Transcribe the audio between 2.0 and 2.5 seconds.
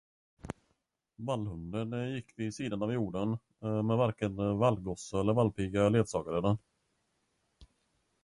gick